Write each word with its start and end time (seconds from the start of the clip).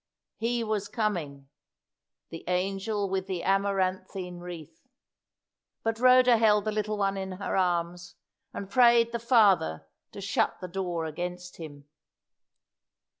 He 0.37 0.63
was 0.63 0.87
coming 0.87 1.47
"the 2.31 2.43
angel 2.47 3.07
with 3.07 3.27
the 3.27 3.43
amaranthine 3.43 4.39
wreath" 4.39 4.87
but 5.83 5.99
Rhoda 5.99 6.37
held 6.37 6.65
the 6.65 6.71
little 6.71 6.97
one 6.97 7.17
in 7.17 7.33
her 7.33 7.55
arms, 7.55 8.15
and 8.51 8.67
prayed 8.67 9.11
the 9.11 9.19
Father 9.19 9.85
to 10.11 10.19
shut 10.19 10.59
the 10.59 10.67
door 10.67 11.05
against 11.05 11.57
him. 11.57 11.87